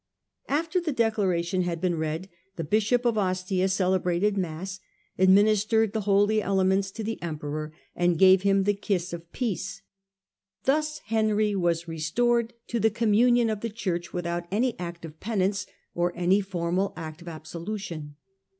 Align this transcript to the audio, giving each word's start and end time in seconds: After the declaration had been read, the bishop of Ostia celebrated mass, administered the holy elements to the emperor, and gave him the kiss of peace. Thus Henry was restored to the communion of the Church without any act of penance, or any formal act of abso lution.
After 0.49 0.81
the 0.81 0.91
declaration 0.91 1.61
had 1.61 1.79
been 1.79 1.93
read, 1.93 2.27
the 2.55 2.63
bishop 2.63 3.05
of 3.05 3.19
Ostia 3.19 3.67
celebrated 3.67 4.35
mass, 4.35 4.79
administered 5.19 5.93
the 5.93 6.01
holy 6.09 6.41
elements 6.41 6.89
to 6.89 7.03
the 7.03 7.21
emperor, 7.21 7.71
and 7.95 8.17
gave 8.17 8.41
him 8.41 8.63
the 8.63 8.73
kiss 8.73 9.13
of 9.13 9.31
peace. 9.31 9.83
Thus 10.63 11.01
Henry 11.05 11.55
was 11.55 11.87
restored 11.87 12.55
to 12.69 12.79
the 12.79 12.89
communion 12.89 13.47
of 13.51 13.61
the 13.61 13.69
Church 13.69 14.11
without 14.11 14.45
any 14.49 14.73
act 14.79 15.05
of 15.05 15.19
penance, 15.19 15.67
or 15.93 16.13
any 16.15 16.41
formal 16.41 16.93
act 16.97 17.21
of 17.21 17.27
abso 17.27 17.63
lution. 17.63 18.13